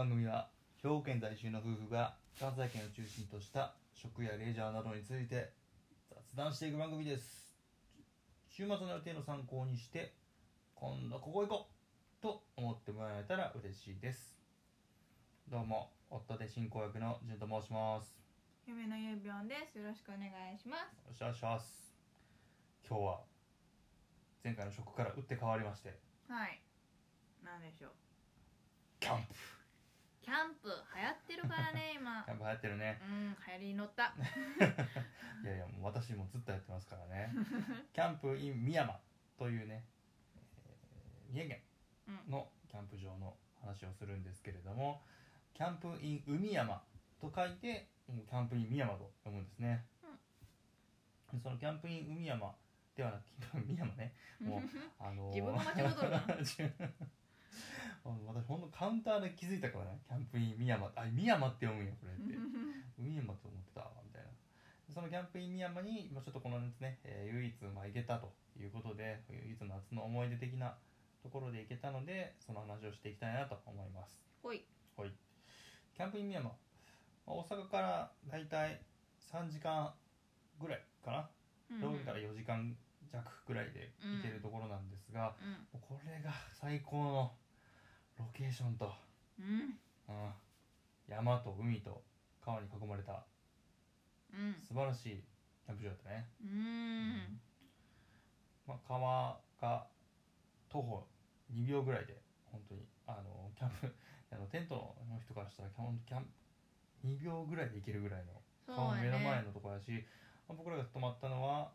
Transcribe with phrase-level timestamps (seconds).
[0.00, 0.48] 番組は
[0.82, 5.52] 兵庫県在住の夫婦が関西圏を中心とした食やレジャーなどについて
[6.08, 7.52] 雑談していく番組です。
[8.48, 10.14] 週末の予定の参考にして
[10.74, 14.40] 今度ここ行こうと思ってもらえたら嬉しいです。
[15.50, 18.16] どうも夫で進行役の潤と申します。
[18.66, 19.76] 夢のゆうびょんです。
[19.76, 20.96] よろしくお願いします。
[21.12, 21.92] お願いします。
[22.88, 23.20] 今日は
[24.42, 25.92] 前回の食から打って変わりまして。
[26.26, 26.58] はい。
[27.44, 27.90] なんでしょう。
[28.98, 29.59] キャンプ
[30.30, 32.22] キャンプ流行ってるからね 今。
[32.22, 33.00] キャンプ流行ってるね。
[33.02, 34.14] うん流行りに乗った。
[35.42, 37.32] いやいやもう私もずっとやってますからね。
[37.92, 39.00] キャンプ in 宮山
[39.36, 39.84] というね、
[40.68, 41.62] えー三重県
[42.06, 42.30] うん。
[42.30, 45.02] のキャンプ場の話をするんですけれども
[45.52, 46.80] キャンプ in 海山
[47.20, 49.84] と書いてキャンプ in 宮山と読むんですね、
[51.32, 52.54] でそのキャンプ in 海山
[52.94, 54.14] ではなくキャンプ in 宮山ね。
[54.40, 54.62] もう
[55.00, 56.34] あのー自分が間違うとるかな
[58.04, 62.34] 私ほんとカウンターで気づいたからねキャンプイン宮山あ宮山って読むんやこれって。
[63.00, 64.28] 海山と思ってたわみたいな。
[64.92, 70.76] そのキャンプイン宮山に、まあ、ちょっとこの夏ね、えー唯一、まあ、行けたということで唯一の夏の思い出的な
[71.22, 74.20] ところで行けたのでその話をしていきたいなと思います。
[74.42, 74.64] ほい。
[74.96, 75.12] はい。
[75.94, 76.56] キャンプイン宮山、ま
[77.26, 78.80] あ大阪からだいたい
[79.20, 79.94] 3時間
[80.58, 81.30] ぐらいかな、
[81.70, 81.80] うん。
[81.80, 82.76] ロビーから4時間
[83.10, 85.34] 弱ぐらいで行けるところなんですが、
[85.72, 85.80] うん。
[85.80, 87.32] これが最高の
[88.20, 88.92] ロケーションと、
[89.38, 89.80] うん。
[90.08, 90.32] うん、
[91.08, 92.02] 山と海と
[92.44, 93.24] 川に囲まれた。
[94.32, 94.54] うん。
[94.60, 95.24] 素晴らしい
[95.64, 97.40] キャンプ場だったね、うん。
[98.66, 99.86] まあ、川が
[100.68, 101.06] 徒歩
[101.50, 102.20] 2秒ぐらいで
[102.52, 103.88] 本当にあのキャンプ
[104.30, 106.30] あのテントの人からしたらキャンキャン
[107.04, 109.90] 2秒ぐらいで行けるぐらいのそう川の目の前のところだし、
[110.46, 111.72] まあ僕らが泊まったのは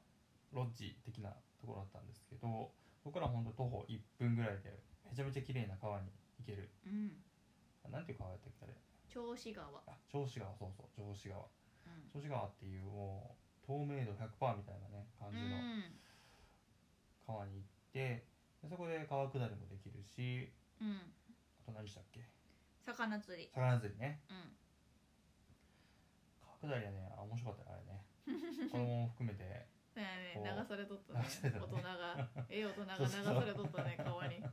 [0.53, 2.71] ロッジ的なところだったんですけど
[3.03, 6.69] そこから本当徒歩1分ぐらいでめちゃめちゃ綺麗な川に行ける。
[6.85, 7.23] うん。
[7.85, 8.73] あなんていう川やったっけあれ？
[9.09, 9.67] 銚子川。
[9.87, 11.41] あ銚子川そうそう銚子川。
[11.43, 11.49] う
[11.89, 12.09] ん。
[12.13, 15.99] 銚子川っていうもう透明度100%みたいなね感じのうん。
[17.25, 18.27] 川に行って
[18.61, 20.97] でそこで川下りもできるしうん。
[20.97, 22.21] あと何したっけ？
[22.85, 23.49] 魚釣り。
[23.53, 24.21] 魚釣りね。
[24.29, 24.55] うん。
[26.61, 28.69] 川下りはねあ面白かったねあれね。
[28.71, 29.67] 子供も含めて。
[29.93, 30.31] そうやね。
[30.35, 30.43] こう。
[30.43, 31.19] 長袖取ったね。
[31.23, 31.65] 長袖だね。
[31.65, 32.29] 大人が。
[32.49, 33.23] ええ大人が そうそう。
[33.23, 34.43] 長袖取ったね川に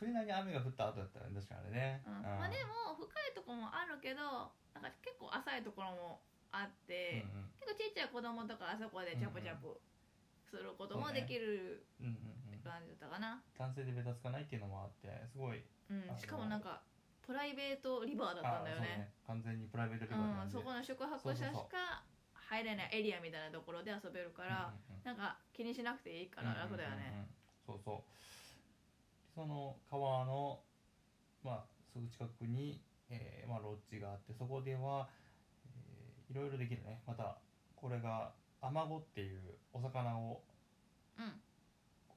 [0.00, 6.24] それなりに雨が降った後だったら確かにあれね、うんまあでも深いとこもあるけどなんか結構浅いところも
[6.56, 9.68] あって、うんうん結構ちっちゃい子供とかあそこでチャプチャプ
[10.48, 15.60] することもできるうんうんうん感じだったかな、男性でベタつかないっていうのもあってすごい
[15.92, 16.80] うんしかもなんか
[17.20, 22.02] プライベートリバーだったんだよあそうね完全にプライベートリバーなんで、うん、そこの宿泊者しか
[22.32, 27.26] 入れないエリアみたいなところで遊べるから、うんうんうんなんか気にしなくていいから楽だよね、うんうんうん
[27.66, 28.02] そうそう
[29.34, 30.60] その川の
[31.44, 32.80] まあすぐ近くに、
[33.10, 35.08] えーまあ、ロッジがあってそこでは、
[35.64, 37.02] えーいろいろできるね。
[37.08, 37.38] また
[37.74, 38.30] これが
[38.60, 39.40] アマゴっていう
[39.72, 40.42] お魚を
[41.18, 41.40] うん。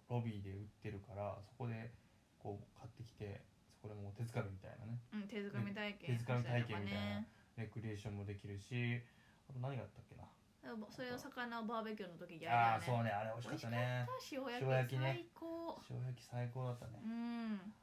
[0.09, 1.89] ロビーで売ってるからそこで
[2.37, 3.41] こう買ってきて
[3.81, 4.99] そこでもう手づかみみたいなね。
[5.13, 7.27] うん、手づかみ体験手づかみ体験みたいなね。
[7.57, 9.01] レクリエーションもできるし
[9.49, 10.23] あと何があったっけな
[10.89, 12.55] それを魚をバーベキューの時やるよね。
[12.55, 13.11] ああーそうね。
[13.11, 14.07] あれ美味しかったね。
[14.07, 14.63] 美味しかった。
[14.63, 15.79] 塩焼き塩焼きね最高。
[15.91, 16.99] 塩焼き最高だったね。
[17.03, 17.73] うん。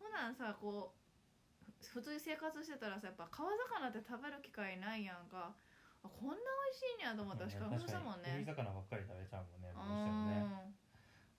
[0.00, 5.52] 普段さこうふ普通に生活してたらさやっぱ川魚って食べる機会ないやんか。
[6.04, 8.52] あこんな美味しいんやと思ったらしかもしたもん確かに海ね。
[8.52, 10.40] 魚ばっかり食べちゃうもんねうどうしてもね。
[10.40, 10.74] ん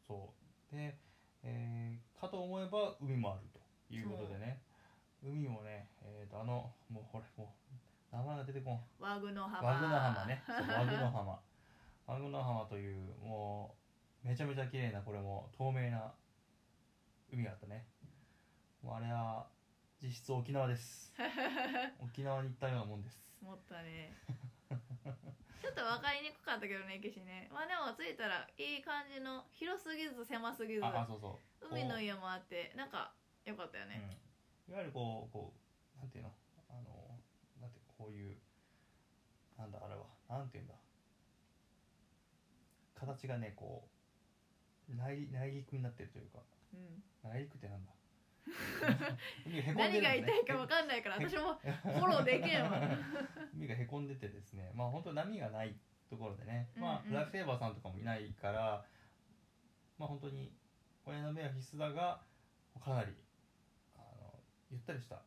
[0.05, 0.75] そう。
[0.75, 0.97] で、
[1.43, 3.59] えーかと思えば海もあると
[3.93, 4.61] いうことでね。
[5.21, 7.73] 海もねえー、とあのもうほれもう
[8.15, 8.79] 名前が出てこん。
[8.97, 10.41] ワグの浜ワグの浜ね。
[10.47, 11.39] そうワグの浜
[12.07, 13.75] ワグの浜というも
[14.23, 16.13] うめちゃめちゃ綺麗なこれも透明な
[17.29, 17.83] 海があったね。
[18.81, 19.47] もうあれは
[20.01, 21.11] 実質沖縄です。
[21.99, 23.19] 沖縄に行ったようなもんです。
[23.41, 24.13] 思ったね。
[25.61, 27.49] ちょっと分かりにくかったけどね岸ね。
[27.51, 30.81] まあでも着いたらいい感じの広すぎず狭すぎず
[31.59, 33.11] 海の家もあってなんか
[33.43, 34.21] 良かったようん、ね、
[34.69, 35.53] いわゆるこうこ
[35.97, 36.31] うなんていうの
[36.69, 37.19] あの
[37.59, 38.37] なんてこういう
[39.57, 39.71] なん
[40.39, 40.73] だあれはなんていうんだ？
[42.95, 43.87] 形がねこ
[44.89, 46.39] う内内陸になってるというか。
[46.73, 47.03] うん。
[47.23, 47.91] 内陸ってなんだ？
[49.45, 52.71] 海がへこんでるん何がだね言いか分かんないから私もフォローできんわ。
[53.55, 54.71] 海がへこんでてですね。
[54.75, 55.75] まあ本当波がない
[56.09, 57.07] ところでね、まあうん。
[57.07, 58.85] うんライフセーバーさんとかもいないから
[59.97, 60.55] まあ本当に
[61.05, 62.23] 親の目は必須だが
[62.79, 63.15] かなり
[63.95, 65.23] あのゆったりした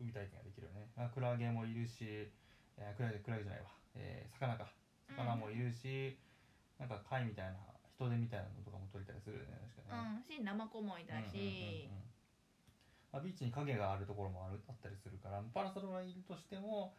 [0.00, 0.90] 海体験ができるよね。
[0.96, 2.32] あクラゲもいるし、
[2.80, 4.72] えー、クラゲクラゲじゃないわ、えー魚か。
[5.12, 6.16] 魚もいるし、
[6.78, 12.08] なんか貝みたいな人手みたいなのとかも取れたりするよね確かね、うんしナマコもいたし、うんうんうんうん。
[13.12, 16.94] まあ、ビーチに影があるところもあるあったりするからパラソルはいるとしても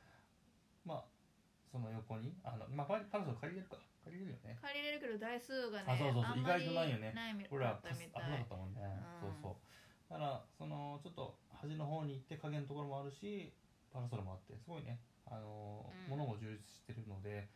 [0.85, 1.03] まあ
[1.71, 3.81] その横にあの、まあ、パラソル借りれるか。
[4.03, 4.57] 借りれるよね。
[4.61, 7.13] 借りれるけど台数がねあそうそうそう意外とないよね。
[7.49, 8.81] 俺ら危なかったもんね、
[9.23, 9.29] うん。
[9.41, 10.13] そうそう。
[10.13, 13.53] だからそのちょっと端の方に行って影のところもあるし
[13.93, 17.47] パラソルもあってすごいねあのー、うん物も充実してるので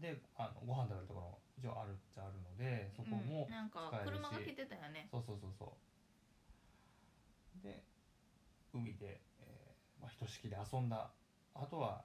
[0.00, 4.18] であのご飯食べるところも一応あるっちゃあるのでそこも、うんなんか使えるし。
[4.18, 5.06] 車が来てたよね。
[5.10, 5.76] そうそうそうそ
[7.62, 7.62] う。
[7.62, 7.84] で
[8.74, 11.12] 海で、えーまあ、ひとしきり遊んだ。
[11.54, 12.02] あとは、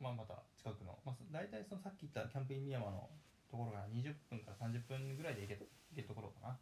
[0.00, 3.06] まあ、また近くの、まあ、大体そのさっき言ったキャンプイン宮山の
[3.50, 6.58] ところから20分から30分ぐらいで行け行けるところかな。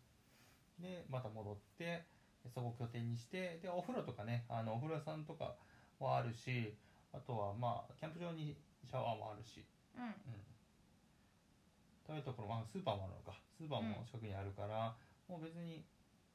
[0.81, 2.05] でまた戻って
[2.53, 5.55] そこを拠点にしてでお風呂とかねあのお風呂屋さんとか
[5.99, 6.77] もあるし
[7.17, 9.65] あとはまあキャンプ場にシャワーもあるし。
[9.97, 10.05] うん。
[10.05, 10.13] うん。
[12.07, 13.35] 食べるところ、まあ、スーパーもあるのか。
[13.59, 14.95] スーパーも近くにあるから、
[15.27, 15.83] もう別に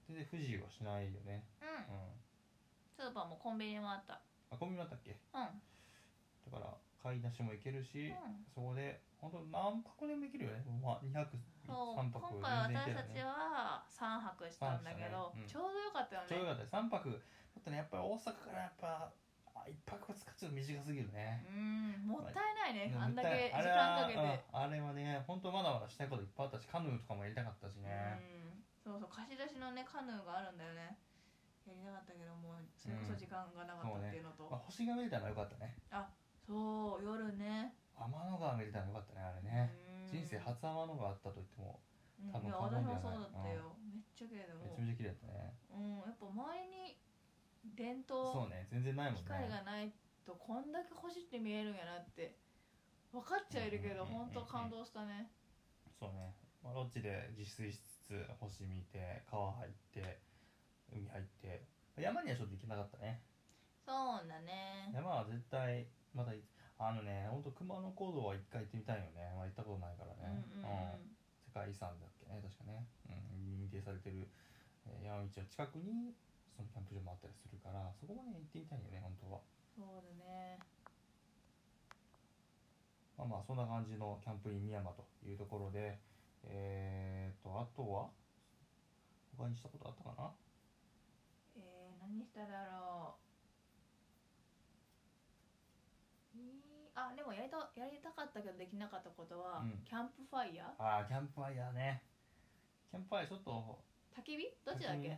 [0.04, 1.45] 全然不自由はしないよね。
[1.62, 1.95] うん。
[1.95, 2.19] うん。
[2.92, 4.19] スーパーもコンビニもあった。
[4.50, 5.16] あコンビニだったっけ？
[5.31, 5.62] うん。
[6.51, 8.44] だから買い出しも行けるし、うん。
[8.54, 11.95] そこで本当何泊でも行けるよね、まあ、2泊そう。
[11.95, 16.28] 3泊今回私たちは3泊したんだけど、ちょうどよかったよね。
[16.28, 16.78] ちょうどよかった。
[16.78, 17.10] 3泊。
[17.56, 19.13] だってねやっぱり大阪からやっぱ
[19.61, 21.45] あ1泊2日ちょっと短すぎるね。
[21.47, 24.19] うんもったいないね、うんあんだけ時間かけて。
[24.19, 30.97] うんあれはね本当まだまだしたいこといっぱいあったしカヌーとかもやりたかったしね、うんそうそう貸し出しのねカヌーがあるんだよね。
[31.69, 35.77] やりたかったけどもうそれこそ時間がなかったっていうのと、まあ、星が見れたのはよかったね。
[36.41, 39.69] そう夜ね、天の川見れたのよかったねあれね、
[40.09, 40.09] うん。
[40.09, 41.79] 人生初天の川あったと言っても
[42.17, 45.53] うん多分いや過言ではない私もそうだったよ、めっちゃ綺麗でもめちゃめちゃ綺麗だったね。
[45.69, 46.81] うんやっぱ周りに
[47.63, 49.21] 伝統そうね全然ないもんね。
[49.21, 49.93] 機械がない
[50.25, 52.37] とこんだけ星って見えるんやなって
[53.11, 55.31] 分かっちゃいるけどうん本当感動したね。
[55.99, 60.19] そうね、まあ、ロッジで自炊しつつ星見て川入って
[60.91, 61.65] 海入って
[61.97, 63.21] 山にはちょっと行けなかったね。
[63.85, 64.89] そうだね。
[64.93, 66.41] 山は絶対まだい
[66.77, 69.33] あのねほんと熊野古道は一回行ってみたいよね。
[69.35, 71.11] まあ行ったことないからね、うんうんうん。
[71.45, 74.29] 世界遺産だっけね確かね、うん、認定されてる、
[74.87, 76.15] えー山道の近くに
[76.56, 79.39] そのキャンプ場もあったりするからそこもね行ってみたいよね本当は。
[79.75, 80.59] そうだね。
[83.18, 86.00] まあまあそんな感じのキャンプイン宮山というところで
[86.44, 88.09] えー、とあとは
[89.38, 90.31] 他にしたことあったかな？
[91.56, 93.15] えー、何しただろ
[96.33, 96.38] う。
[96.38, 99.80] えーあでもやりたやりたかったけどできなかったことは、うん。
[99.86, 100.83] キャンプファイヤー？
[100.83, 102.04] ああキャンプファイヤーね。
[102.89, 103.80] キャンプファイヤーちょっと
[104.18, 104.51] 焚き火？
[104.65, 105.18] どっちだっけ？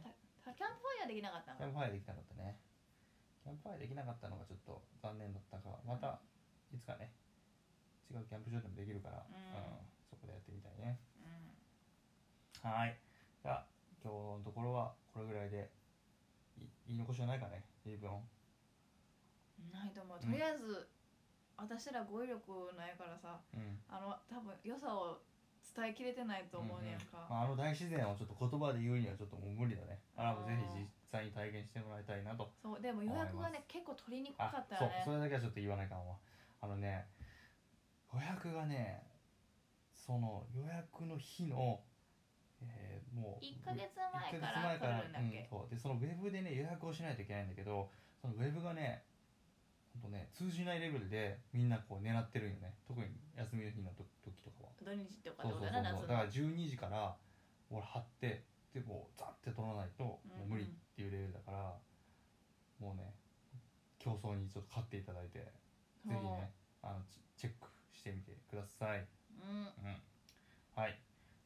[0.52, 2.60] キャンプファイヤーできなかったのキャンプファイヤーできなかったね。
[3.44, 6.20] キャンプファイヤーできなかったのがちょっと残念だったがまた
[6.72, 7.16] いつかね
[8.12, 9.88] 違うキャンプ場でもできるから、うん。
[10.10, 11.00] そこでやってみたいね。
[11.24, 12.70] うん。
[12.70, 13.00] はい。
[13.42, 13.66] じゃあ
[14.04, 15.72] 今日のところはこれぐらいで
[16.60, 18.12] い言い残しはないかね随分
[19.72, 20.20] ないと思う。
[20.20, 20.90] とりあえず、
[21.58, 23.80] 私ら語彙力ないからさうん。
[23.90, 25.22] あの多分良さを
[25.76, 30.00] 伝えきれてないと思うねんか、まあ、あの大自然をちょっと言葉で言うにはちょっともう無理だね。
[30.16, 35.02] あらもうぜひ実際に体験してもらいたいなとそうでも予約がね結構取りにくかったよね。
[35.06, 36.20] それだけはちょっと言わないかんわ。
[36.62, 37.08] あのね
[38.14, 39.04] 予約がね
[39.94, 41.80] その予約の日の、
[42.62, 45.70] えーもう1ヶ月1ヶ前から月前取るんだっけ、うん、そう。
[45.70, 47.90] でそのウェブでね予約をしないといけないんだけど
[48.20, 49.06] そのウェブがね
[49.94, 52.74] ほんとね通じないレベルでみんなこう狙ってるんよね。
[52.88, 53.08] 特に
[53.38, 54.70] 休みの日のと時とかは。
[54.82, 56.00] 土日とかそうそうそうな夏の。
[56.00, 57.16] そうだから12時から
[57.70, 61.78] 俺貼ってでもうザッて取らないともう無理っていうレベルだから、
[62.80, 63.14] もうね
[64.00, 65.52] 競争にちょっと勝っていただいてぜ
[66.06, 69.06] ひねあのチチェックしてみてください、
[69.38, 69.70] うん。
[69.86, 70.02] うん、
[70.76, 70.98] はい。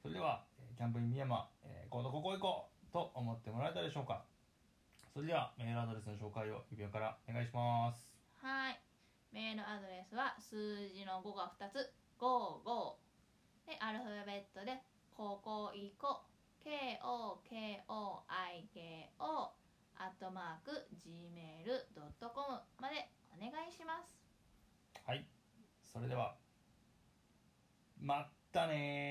[0.02, 4.24] それではえーキャンプイン宮山、えー今度ここ行こうと思ってもらえたでしょうか。
[5.14, 8.17] それではメールアドレスの紹介を指輪からお願いします
[8.48, 8.80] はい。
[9.34, 11.92] メールアドレスは数字の5が2つ。
[12.18, 12.96] 55
[13.68, 14.82] でアルファベットで
[15.14, 16.24] ここいこ
[16.64, 18.24] KOKOIKO
[20.00, 24.16] アットマーク Gmail.com までお願いします。
[25.06, 25.28] はい。
[25.84, 26.38] それでは。
[28.00, 29.07] まったね